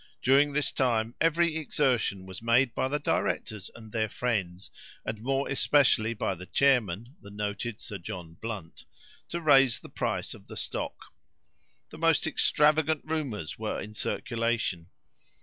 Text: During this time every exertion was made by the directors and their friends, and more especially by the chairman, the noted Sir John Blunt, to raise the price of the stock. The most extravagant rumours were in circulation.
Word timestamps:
During 0.23 0.51
this 0.53 0.71
time 0.71 1.13
every 1.21 1.57
exertion 1.57 2.25
was 2.25 2.41
made 2.41 2.73
by 2.73 2.87
the 2.87 2.97
directors 2.97 3.69
and 3.75 3.91
their 3.91 4.09
friends, 4.09 4.71
and 5.05 5.21
more 5.21 5.47
especially 5.47 6.15
by 6.15 6.33
the 6.33 6.47
chairman, 6.47 7.17
the 7.21 7.29
noted 7.29 7.79
Sir 7.79 7.99
John 7.99 8.33
Blunt, 8.33 8.85
to 9.29 9.39
raise 9.39 9.79
the 9.79 9.89
price 9.89 10.33
of 10.33 10.47
the 10.47 10.57
stock. 10.57 11.13
The 11.91 11.99
most 11.99 12.25
extravagant 12.25 13.05
rumours 13.05 13.59
were 13.59 13.79
in 13.79 13.93
circulation. 13.93 14.87